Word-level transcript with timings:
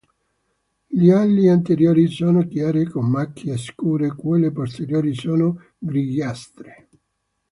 Le 0.87 1.11
ali 1.13 1.47
anteriori 1.47 2.07
sono 2.07 2.47
chiare 2.47 2.85
con 2.89 3.05
macchie 3.07 3.55
scure, 3.57 4.15
quelle 4.15 4.51
posteriori 4.51 5.13
sono 5.13 5.63
grigiastre. 5.77 6.87